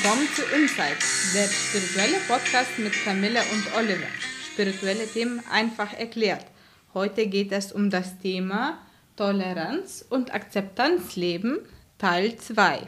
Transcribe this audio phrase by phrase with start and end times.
[0.00, 0.98] Willkommen zu Insight,
[1.34, 4.06] der spirituelle Podcast mit Camilla und Oliver.
[4.52, 6.44] Spirituelle Themen einfach erklärt.
[6.94, 8.78] Heute geht es um das Thema
[9.16, 11.58] Toleranz und Akzeptanz leben,
[11.98, 12.86] Teil 2.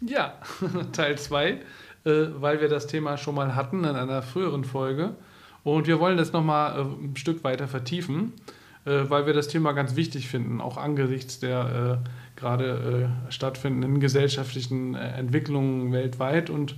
[0.00, 0.40] Ja,
[0.92, 1.58] Teil 2, äh,
[2.04, 5.14] weil wir das Thema schon mal hatten in einer früheren Folge.
[5.62, 8.32] Und wir wollen das nochmal äh, ein Stück weiter vertiefen,
[8.84, 14.94] weil wir das Thema ganz wichtig finden, auch angesichts der äh, gerade äh, stattfindenden gesellschaftlichen
[14.94, 16.50] äh, Entwicklungen weltweit.
[16.50, 16.76] Und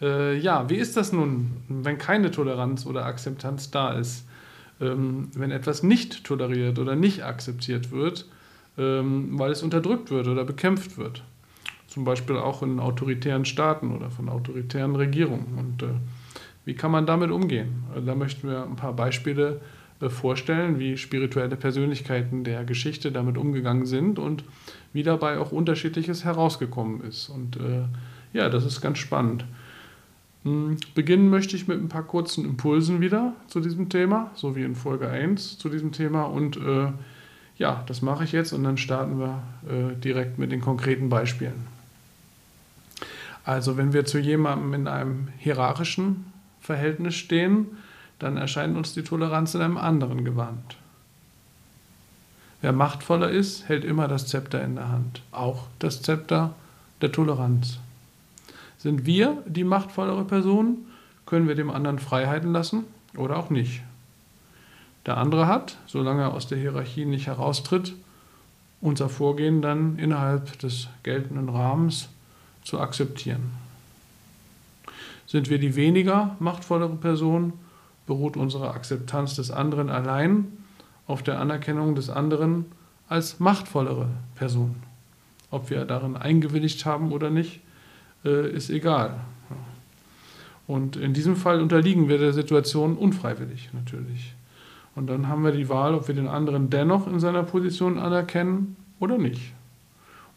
[0.00, 4.26] äh, ja, wie ist das nun, wenn keine Toleranz oder Akzeptanz da ist?
[4.80, 8.26] Ähm, wenn etwas nicht toleriert oder nicht akzeptiert wird,
[8.78, 11.22] ähm, weil es unterdrückt wird oder bekämpft wird.
[11.88, 15.58] Zum Beispiel auch in autoritären Staaten oder von autoritären Regierungen.
[15.58, 15.94] Und äh,
[16.64, 17.84] wie kann man damit umgehen?
[18.06, 23.86] Da möchten wir ein paar Beispiele äh, vorstellen, wie spirituelle Persönlichkeiten der Geschichte damit umgegangen
[23.86, 24.44] sind und
[24.92, 27.28] wie dabei auch unterschiedliches herausgekommen ist.
[27.28, 27.84] Und äh,
[28.32, 29.44] ja, das ist ganz spannend.
[30.44, 34.64] Hm, beginnen möchte ich mit ein paar kurzen Impulsen wieder zu diesem Thema, so wie
[34.64, 36.24] in Folge 1 zu diesem Thema.
[36.24, 36.88] Und äh,
[37.56, 41.66] ja, das mache ich jetzt und dann starten wir äh, direkt mit den konkreten Beispielen.
[43.44, 46.26] Also wenn wir zu jemandem in einem hierarchischen
[46.60, 47.66] Verhältnis stehen,
[48.22, 50.76] dann erscheint uns die Toleranz in einem anderen Gewand.
[52.60, 56.54] Wer machtvoller ist, hält immer das Zepter in der Hand, auch das Zepter
[57.00, 57.78] der Toleranz.
[58.78, 60.78] Sind wir die machtvollere Person,
[61.26, 62.84] können wir dem anderen Freiheiten lassen
[63.16, 63.82] oder auch nicht.
[65.06, 67.94] Der andere hat, solange er aus der Hierarchie nicht heraustritt,
[68.80, 72.08] unser Vorgehen dann innerhalb des geltenden Rahmens
[72.62, 73.50] zu akzeptieren.
[75.26, 77.54] Sind wir die weniger machtvollere Person,
[78.06, 80.46] beruht unsere Akzeptanz des anderen allein
[81.06, 82.66] auf der Anerkennung des anderen
[83.08, 84.76] als machtvollere Person.
[85.50, 87.60] Ob wir darin eingewilligt haben oder nicht,
[88.24, 89.20] äh, ist egal.
[90.66, 94.34] Und in diesem Fall unterliegen wir der Situation unfreiwillig natürlich.
[94.94, 98.76] Und dann haben wir die Wahl, ob wir den anderen dennoch in seiner Position anerkennen
[99.00, 99.52] oder nicht.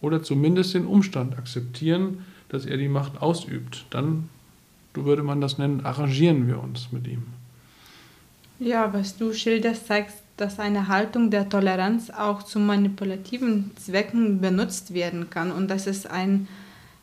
[0.01, 3.85] Oder zumindest den Umstand akzeptieren, dass er die Macht ausübt.
[3.89, 4.29] Dann,
[4.93, 7.23] würde man das nennen, arrangieren wir uns mit ihm.
[8.59, 14.93] Ja, was du schilderst, zeigt, dass eine Haltung der Toleranz auch zu manipulativen Zwecken benutzt
[14.93, 16.47] werden kann und dass es ein,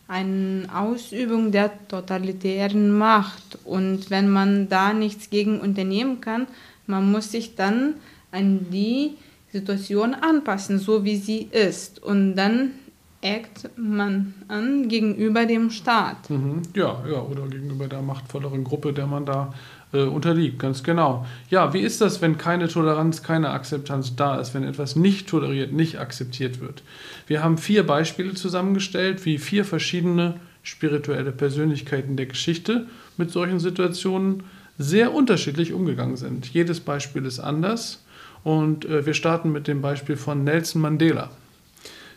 [0.08, 3.58] eine Ausübung der totalitären Macht.
[3.64, 6.46] Und wenn man da nichts gegen unternehmen kann,
[6.86, 7.94] man muss sich dann
[8.30, 9.16] an die
[9.52, 12.02] Situation anpassen, so wie sie ist.
[12.02, 12.72] Und dann
[13.20, 16.28] eckt man an gegenüber dem Staat.
[16.28, 16.62] Mhm.
[16.74, 19.54] Ja, ja, oder gegenüber der machtvolleren Gruppe, der man da
[19.92, 21.26] äh, unterliegt, ganz genau.
[21.50, 25.72] Ja, wie ist das, wenn keine Toleranz, keine Akzeptanz da ist, wenn etwas nicht toleriert,
[25.72, 26.82] nicht akzeptiert wird?
[27.26, 32.86] Wir haben vier Beispiele zusammengestellt, wie vier verschiedene spirituelle Persönlichkeiten der Geschichte
[33.16, 34.44] mit solchen Situationen
[34.78, 36.46] sehr unterschiedlich umgegangen sind.
[36.46, 38.04] Jedes Beispiel ist anders
[38.44, 41.30] und äh, wir starten mit dem Beispiel von Nelson Mandela.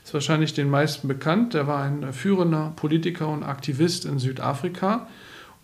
[0.04, 1.56] Ist wahrscheinlich den meisten bekannt.
[1.56, 5.08] Er war ein führender Politiker und Aktivist in Südafrika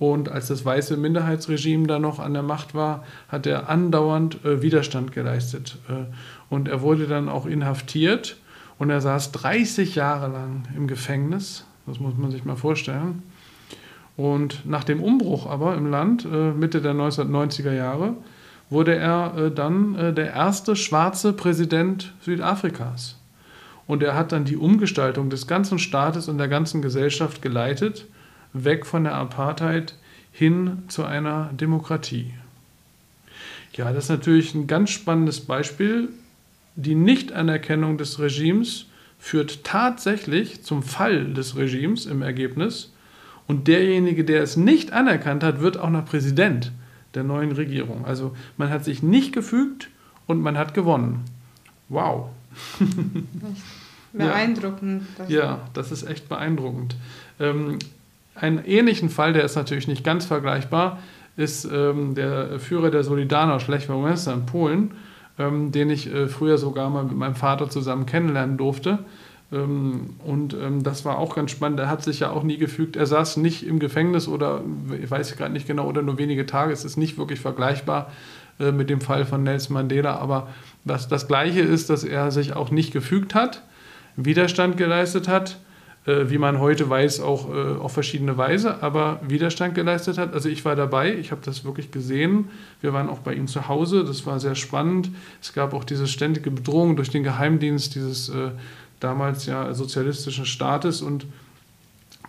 [0.02, 4.64] und als das weiße Minderheitsregime da noch an der Macht war, hat er andauernd äh,
[4.64, 5.78] Widerstand geleistet.
[5.88, 6.12] Äh,
[6.50, 8.38] und er wurde dann auch inhaftiert
[8.80, 11.68] und er saß 30 Jahre lang im Gefängnis.
[11.86, 13.22] Das muss man sich mal vorstellen.
[14.18, 18.16] Und nach dem Umbruch aber im Land, äh, Mitte der 1990er Jahre,
[18.72, 23.20] wurde er äh, dann äh, der erste schwarze Präsident Südafrikas.
[23.86, 28.08] Und er hat dann die Umgestaltung des ganzen Staates und der ganzen Gesellschaft geleitet
[28.54, 29.96] weg von der Apartheid
[30.32, 32.34] hin zu einer Demokratie.
[33.74, 36.10] Ja, das ist natürlich ein ganz spannendes Beispiel.
[36.76, 38.88] Die Nichtanerkennung des Regimes
[39.20, 42.92] führt tatsächlich zum Fall des Regimes im Ergebnis.
[43.48, 46.72] Und derjenige, der es nicht anerkannt hat, wird auch noch Präsident
[47.14, 48.06] der neuen Regierung.
[48.06, 49.90] Also man hat sich nicht gefügt
[50.28, 51.26] und man hat gewonnen.
[51.90, 52.30] Wow.
[54.14, 55.04] Beeindruckend.
[55.28, 56.96] Ja, das ist echt beeindruckend.
[57.40, 57.80] Ähm,
[58.36, 61.00] einen ähnlichen Fall, der ist natürlich nicht ganz vergleichbar,
[61.38, 64.92] ist ähm, der Führer der Solidarność, Lech Wałęsa in Polen,
[65.40, 69.00] ähm, den ich äh, früher sogar mal mit meinem Vater zusammen kennenlernen durfte.
[69.52, 71.80] Ähm, und ähm, das war auch ganz spannend.
[71.80, 72.96] Er hat sich ja auch nie gefügt.
[72.96, 74.62] Er saß nicht im Gefängnis oder,
[75.02, 76.74] ich weiß gerade nicht genau, oder nur wenige Tage.
[76.74, 78.12] Es ist nicht wirklich vergleichbar
[78.60, 80.18] äh, mit dem Fall von Nelson Mandela.
[80.18, 80.48] Aber
[80.84, 83.64] was das Gleiche ist, dass er sich auch nicht gefügt hat,
[84.16, 85.58] Widerstand geleistet hat
[86.30, 90.34] wie man heute weiß, auch äh, auf verschiedene Weise, aber Widerstand geleistet hat.
[90.34, 92.50] Also ich war dabei, ich habe das wirklich gesehen.
[92.82, 95.10] Wir waren auch bei ihm zu Hause, das war sehr spannend.
[95.42, 98.52] Es gab auch diese ständige Bedrohung durch den Geheimdienst dieses äh,
[99.00, 101.26] damals ja sozialistischen Staates und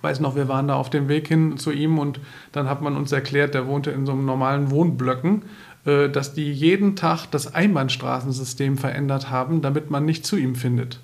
[0.02, 2.20] weiß noch, wir waren da auf dem Weg hin zu ihm und
[2.50, 5.43] dann hat man uns erklärt, der wohnte in so einem normalen Wohnblöcken,
[5.84, 11.00] äh, dass die jeden Tag das Einbahnstraßensystem verändert haben, damit man nicht zu ihm findet.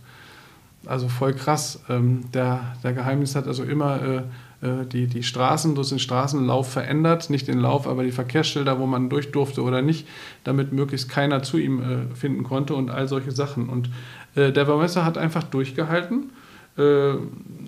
[0.87, 1.83] Also voll krass.
[1.89, 4.23] Ähm, der, der Geheimnis hat also immer äh,
[4.61, 8.87] äh, die, die Straßen durch den Straßenlauf verändert, nicht den Lauf, aber die Verkehrsschilder, wo
[8.87, 10.07] man durch durfte oder nicht,
[10.45, 13.69] damit möglichst keiner zu ihm äh, finden konnte und all solche Sachen.
[13.69, 13.91] Und
[14.35, 16.31] äh, der Baumesser hat einfach durchgehalten.
[16.77, 17.15] Äh,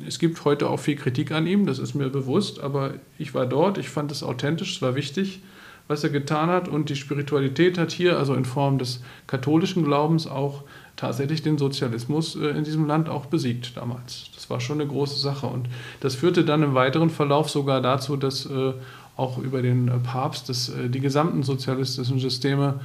[0.07, 3.47] es gibt heute auch viel Kritik an ihm, das ist mir bewusst, aber ich war
[3.47, 5.43] dort, ich fand es authentisch, es war wichtig,
[5.91, 10.29] was er getan hat und die Spiritualität hat hier, also in Form des katholischen Glaubens,
[10.29, 10.63] auch
[10.95, 14.31] tatsächlich den Sozialismus äh, in diesem Land auch besiegt damals.
[14.37, 15.49] Das war schon eine große Sache.
[15.49, 18.73] Und das führte dann im weiteren Verlauf sogar dazu, dass äh,
[19.17, 22.81] auch über den äh, Papst dass, die gesamten sozialistischen Systeme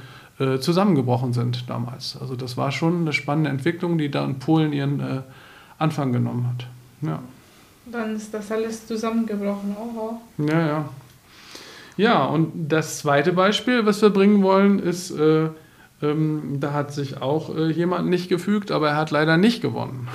[0.60, 2.18] zusammengebrochen sind damals.
[2.20, 5.22] Also das war schon eine spannende Entwicklung, die da in Polen ihren
[5.78, 6.66] Anfang genommen hat.
[7.00, 7.22] Ja.
[7.90, 9.74] Dann ist das alles zusammengebrochen.
[9.74, 10.20] Oho.
[10.46, 10.88] Ja, ja.
[11.96, 15.48] Ja, und das zweite Beispiel, was wir bringen wollen, ist äh,
[16.02, 20.08] ähm, da hat sich auch äh, jemand nicht gefügt, aber er hat leider nicht gewonnen.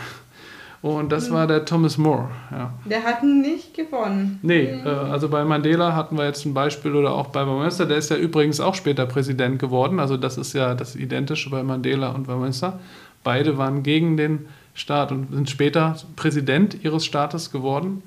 [0.83, 2.30] Und das war der Thomas More.
[2.50, 2.74] Ja.
[2.86, 4.39] Der hat nicht gewonnen.
[4.42, 7.98] Nee, äh, also bei Mandela hatten wir jetzt ein Beispiel oder auch bei Bamönster, der
[7.98, 10.00] ist ja übrigens auch später Präsident geworden.
[10.00, 12.80] Also das ist ja das Identische bei Mandela und Bamönster.
[13.24, 18.01] Beide waren gegen den Staat und sind später Präsident ihres Staates geworden.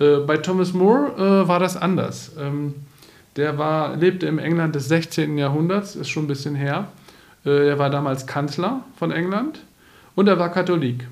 [0.00, 2.32] Äh, bei Thomas More äh, war das anders.
[2.36, 2.74] Ähm,
[3.38, 5.38] der war, lebte im England des 16.
[5.38, 6.88] Jahrhunderts, ist schon ein bisschen her.
[7.46, 9.60] Äh, er war damals Kanzler von England
[10.16, 11.06] und er war Katholik.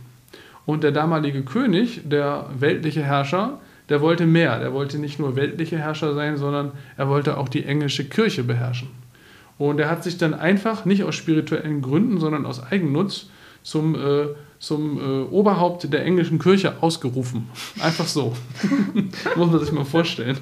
[0.67, 4.59] Und der damalige König, der weltliche Herrscher, der wollte mehr.
[4.59, 8.89] Der wollte nicht nur weltliche Herrscher sein, sondern er wollte auch die englische Kirche beherrschen.
[9.59, 13.31] Und er hat sich dann einfach, nicht aus spirituellen Gründen, sondern aus Eigennutz,
[13.67, 14.29] zum äh,
[14.59, 17.51] zum äh, Oberhaupt der englischen Kirche ausgerufen.
[17.81, 18.33] Einfach so.
[19.37, 20.39] Muss man sich mal vorstellen.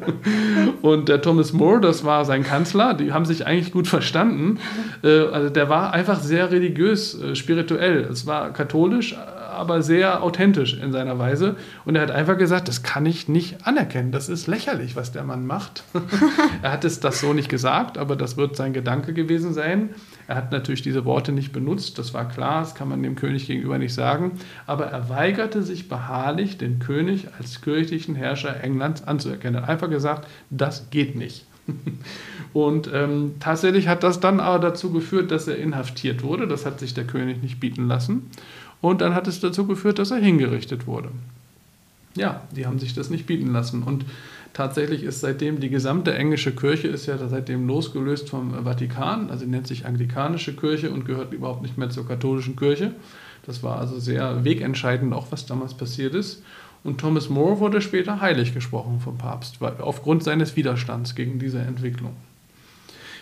[0.82, 4.58] und der Thomas More, das war sein Kanzler, die haben sich eigentlich gut verstanden.
[5.04, 8.08] Äh, also der war einfach sehr religiös, äh, spirituell.
[8.10, 9.14] Es war katholisch,
[9.58, 11.56] aber sehr authentisch in seiner Weise.
[11.84, 14.12] Und er hat einfach gesagt, das kann ich nicht anerkennen.
[14.12, 15.82] Das ist lächerlich, was der Mann macht.
[16.62, 19.90] er hat es das so nicht gesagt, aber das wird sein Gedanke gewesen sein.
[20.26, 23.46] Er hat natürlich diese Worte nicht benutzt, das war klar, das kann man dem König
[23.46, 24.32] gegenüber nicht sagen.
[24.66, 29.56] Aber er weigerte sich beharrlich, den König als kirchlichen Herrscher Englands anzuerkennen.
[29.56, 31.46] Er hat einfach gesagt, das geht nicht.
[32.52, 36.48] Und ähm, tatsächlich hat das dann aber dazu geführt, dass er inhaftiert wurde.
[36.48, 38.30] Das hat sich der König nicht bieten lassen.
[38.80, 41.10] Und dann hat es dazu geführt, dass er hingerichtet wurde.
[42.14, 43.82] Ja, die haben sich das nicht bieten lassen.
[43.82, 44.04] Und
[44.52, 49.66] tatsächlich ist seitdem die gesamte englische Kirche ist ja seitdem losgelöst vom Vatikan, also nennt
[49.66, 52.92] sich anglikanische Kirche und gehört überhaupt nicht mehr zur katholischen Kirche.
[53.46, 56.42] Das war also sehr wegentscheidend, auch was damals passiert ist.
[56.84, 62.14] Und Thomas More wurde später heilig gesprochen vom Papst, aufgrund seines Widerstands gegen diese Entwicklung.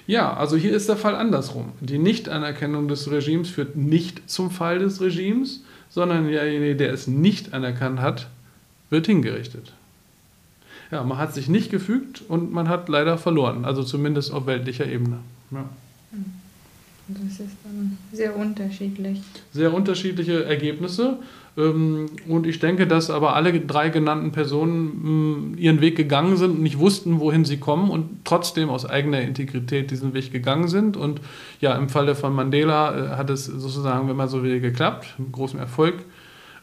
[0.07, 1.73] Ja, also hier ist der Fall andersrum.
[1.81, 7.55] Die Nichtanerkennung des Regimes führt nicht zum Fall des Regimes, sondern derjenige, der es nicht
[7.55, 8.29] anerkannt hat,
[8.91, 9.73] wird hingerichtet.
[10.93, 14.87] Ja, man hat sich nicht gefügt und man hat leider verloren, also zumindest auf weltlicher
[14.87, 15.19] Ebene.
[15.51, 15.65] Ja.
[17.09, 19.21] Das ist dann sehr unterschiedlich.
[19.53, 21.19] Sehr unterschiedliche Ergebnisse.
[21.57, 26.51] Ähm, und ich denke, dass aber alle drei genannten Personen mm, ihren Weg gegangen sind
[26.53, 30.97] und nicht wussten, wohin sie kommen und trotzdem aus eigener Integrität diesen Weg gegangen sind.
[30.97, 31.21] Und
[31.61, 35.33] ja, im Falle von Mandela äh, hat es sozusagen, wenn man so will, geklappt, mit
[35.33, 35.95] großem Erfolg.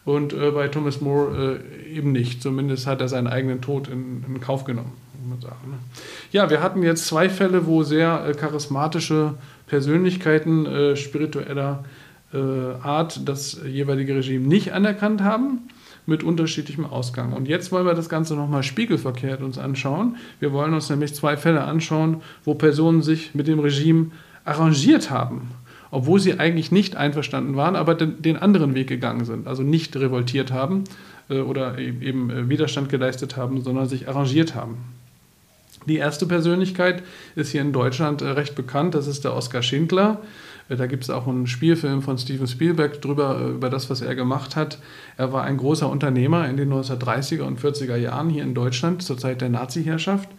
[0.06, 2.42] Und äh, bei Thomas More äh, eben nicht.
[2.42, 4.92] Zumindest hat er seinen eigenen Tod in, Kauf genommen.
[5.26, 5.38] Ne?
[6.32, 9.36] Ja, wir hatten jetzt zwei Fälle, wo sehr charismatische
[9.68, 12.03] Persönlichkeiten spiritueller äh,
[12.38, 15.68] Art das jeweilige Regime nicht anerkannt haben,
[16.06, 17.34] mit unterschiedlichem Ausgang.
[17.34, 20.18] Und jetzt wollen wir das Ganze nochmal spiegelverkehrt uns anschauen.
[20.40, 24.12] Wir wollen uns nämlich zwei Fälle anschauen, wo Personen sich mit dem Regime
[24.44, 25.52] arrangiert haben,
[25.92, 29.96] obwohl sie eigentlich nicht einverstanden waren, aber den, den anderen Weg gegangen sind, also nicht
[29.96, 30.84] revoltiert haben
[31.30, 34.78] äh, oder e-, eben äh, Widerstand geleistet haben, sondern sich arrangiert haben.
[35.88, 37.04] Die erste Persönlichkeit
[37.36, 40.22] ist hier in Deutschland äh, recht bekannt, das ist der Oskar Schindler.
[40.70, 44.02] Äh, da gibt es auch einen Spielfilm von Steven Spielberg drüber, äh, über das, was
[44.02, 44.80] er gemacht hat.
[45.18, 49.18] Er war ein großer Unternehmer in den 1930er und 40er Jahren hier in Deutschland zur
[49.18, 50.30] Zeit der Nazi-Herrschaft.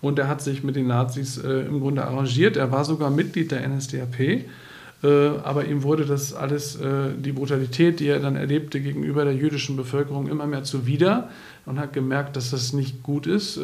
[0.00, 2.56] Und er hat sich mit den Nazis äh, im Grunde arrangiert.
[2.56, 4.20] Er war sogar Mitglied der NSDAP.
[4.20, 9.34] Äh, aber ihm wurde das alles, äh, die Brutalität, die er dann erlebte gegenüber der
[9.34, 11.28] jüdischen Bevölkerung, immer mehr zuwider
[11.66, 13.58] und hat gemerkt, dass das nicht gut ist.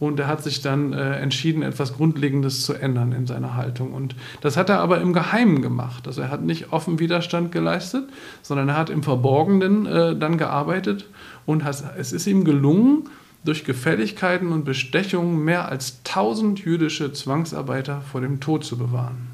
[0.00, 3.92] Und er hat sich dann äh, entschieden, etwas Grundlegendes zu ändern in seiner Haltung.
[3.92, 6.06] Und das hat er aber im Geheimen gemacht.
[6.06, 8.08] Also er hat nicht offen Widerstand geleistet,
[8.40, 11.06] sondern er hat im Verborgenen äh, dann gearbeitet.
[11.44, 13.10] Und has, es ist ihm gelungen,
[13.44, 19.28] durch Gefälligkeiten und Bestechungen mehr als 1000 jüdische Zwangsarbeiter vor dem Tod zu bewahren.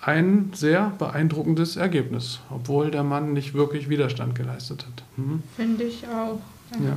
[0.00, 5.04] Ein sehr beeindruckendes Ergebnis, obwohl der Mann nicht wirklich Widerstand geleistet hat.
[5.16, 5.42] Hm?
[5.56, 6.40] Finde ich auch.
[6.72, 6.96] Ja.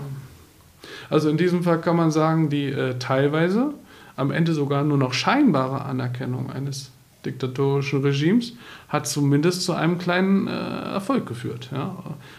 [1.09, 3.73] Also in diesem Fall kann man sagen, die äh, teilweise
[4.15, 6.91] am Ende sogar nur noch scheinbare Anerkennung eines
[7.25, 8.53] diktatorischen Regimes
[8.89, 11.69] hat zumindest zu einem kleinen äh, Erfolg geführt.
[11.71, 11.95] Ja?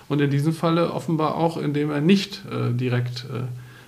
[0.09, 3.45] Und in diesem Falle offenbar auch, indem er nicht äh, direkt äh,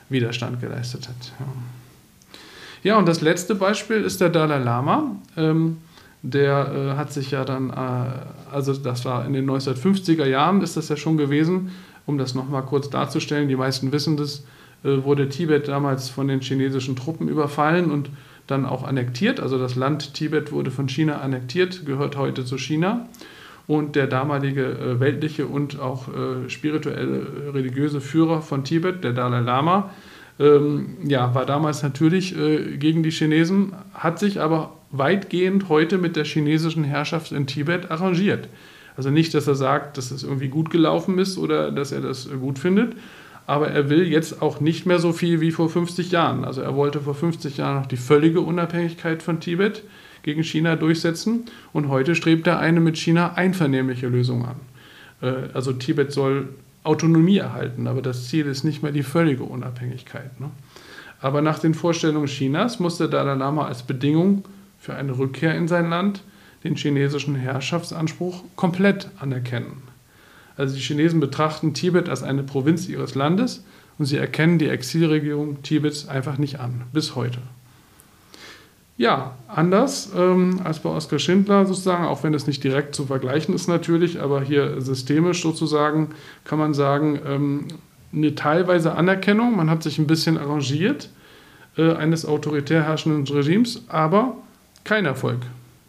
[0.09, 1.33] Widerstand geleistet hat.
[1.41, 2.91] Ja.
[2.91, 2.99] ja.
[2.99, 5.17] und das letzte Beispiel ist der Dalai Lama.
[5.37, 5.79] Ähm,
[6.23, 10.77] der äh, hat sich ja dann, äh, also das war in den 1950er Jahren, ist
[10.77, 11.73] das ja schon gewesen,
[12.07, 14.45] um das nochmal kurz darzustellen, die meisten wissen das,
[14.85, 18.11] äh, wurde Tibet damals von den chinesischen Truppen überfallen und
[18.47, 19.41] dann auch annektiert.
[19.41, 23.09] Also das Land Tibet wurde von China annektiert, gehört heute zu China.
[23.67, 29.41] Und der damalige äh, weltliche und auch äh, spirituelle, religiöse Führer von Tibet, der Dalai
[29.41, 29.91] Lama,
[30.39, 36.17] ähm, ja, war damals natürlich äh, gegen die Chinesen, hat sich aber weitgehend heute mit
[36.17, 38.49] der chinesischen Herrschaft in Tibet arrangiert.
[38.97, 42.29] Also nicht, dass er sagt, dass es irgendwie gut gelaufen ist oder dass er das
[42.41, 42.95] gut findet,
[43.47, 46.45] aber er will jetzt auch nicht mehr so viel wie vor 50 Jahren.
[46.45, 49.83] Also er wollte vor 50 Jahren noch die völlige Unabhängigkeit von Tibet
[50.23, 54.57] gegen China durchsetzen und heute strebt er eine mit China einvernehmliche Lösung an.
[55.21, 56.49] Äh, also Tibet soll
[56.85, 60.39] Autonomie erhalten, aber das Ziel ist nicht mehr die völlige Unabhängigkeit.
[60.41, 60.51] Ne?
[61.21, 64.45] Aber nach den Vorstellungen Chinas musste Dalai Lama als Bedingung
[64.79, 66.23] für eine Rückkehr in sein Land
[66.65, 69.83] den chinesischen Herrschaftsanspruch komplett anerkennen.
[70.57, 73.65] Also die Chinesen betrachten Tibet als eine Provinz ihres Landes
[73.99, 77.39] und sie erkennen die Exilregierung Tibets einfach nicht an, bis heute.
[78.97, 83.53] Ja, anders ähm, als bei Oskar Schindler sozusagen, auch wenn es nicht direkt zu vergleichen
[83.53, 86.11] ist natürlich, aber hier systemisch sozusagen
[86.45, 87.69] kann man sagen, ähm,
[88.13, 91.09] eine teilweise Anerkennung, man hat sich ein bisschen arrangiert
[91.77, 94.37] äh, eines autoritär herrschenden Regimes, aber
[94.85, 95.41] kein Erfolg.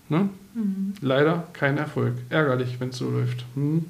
[0.10, 0.30] Ne?
[0.56, 0.94] Mhm.
[1.02, 2.16] Leider kein Erfolg.
[2.30, 3.46] Ärgerlich, wenn es so läuft.
[3.56, 3.86] Mhm.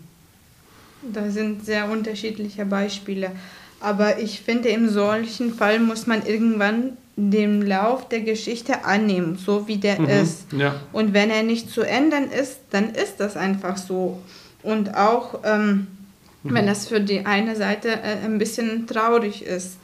[1.13, 3.31] Da sind sehr unterschiedliche Beispiele.
[3.79, 9.67] Aber ich finde, im solchen Fall muss man irgendwann den Lauf der Geschichte annehmen, so
[9.67, 10.51] wie der mhm, ist.
[10.51, 10.81] Ja.
[10.91, 14.21] Und wenn er nicht zu ändern ist, dann ist das einfach so.
[14.63, 15.87] Und auch ähm,
[16.43, 16.53] mhm.
[16.53, 19.77] wenn das für die eine Seite äh, ein bisschen traurig ist.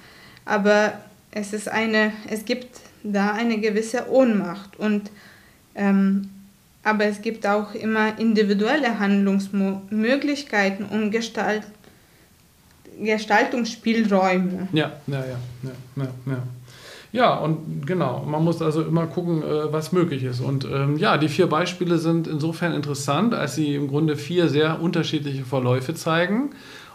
[0.46, 0.94] Aber
[1.32, 4.78] es ist eine, es gibt da eine gewisse Ohnmacht.
[4.78, 5.12] Und
[5.76, 6.30] ähm,
[6.84, 11.64] aber es gibt auch immer individuelle Handlungsmöglichkeiten und Gestalt,
[13.00, 14.68] Gestaltungsspielräume.
[14.74, 16.44] Ja, ja, ja, ja, ja, ja.
[17.14, 20.40] Ja, und genau, man muss also immer gucken, äh, was möglich ist.
[20.40, 24.82] Und ähm, ja, die vier Beispiele sind insofern interessant, als sie im Grunde vier sehr
[24.82, 26.52] unterschiedliche Verläufe zeigen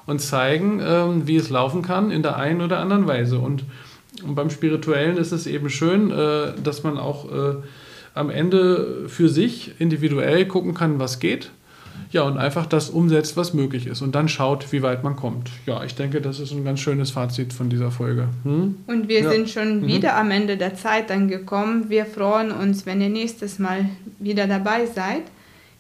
[0.07, 3.39] und zeigen, ähm, wie es laufen kann in der einen oder anderen Weise.
[3.39, 3.65] Und,
[4.27, 7.57] und beim Spirituellen ist es eben schön, äh, dass man auch äh,
[8.17, 11.51] am Ende für sich individuell gucken kann, was geht.
[12.13, 14.01] Ja, und einfach das umsetzt, was möglich ist.
[14.01, 15.51] Und dann schaut, wie weit man kommt.
[15.67, 18.29] Ja, ich denke, das ist ein ganz schönes Fazit von dieser Folge.
[18.45, 18.77] Hm?
[18.87, 19.31] Und wir ja.
[19.31, 19.87] sind schon mhm.
[19.87, 21.91] wieder am Ende der Zeit angekommen.
[21.91, 25.23] Wir freuen uns, wenn ihr nächstes Mal wieder dabei seid.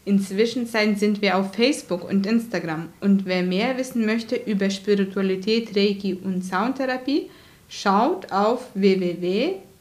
[0.04, 2.88] Inzwischen sind wir auf Facebook und Instagram.
[3.00, 7.30] Und wer mehr wissen möchte über Spiritualität, Reiki und Soundtherapie,
[7.68, 9.54] schaut auf www